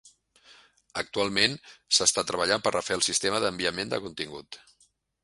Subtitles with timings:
[1.01, 1.53] Actualment
[1.97, 4.59] s'està treballant per refer el sistema d'enviament de contingut.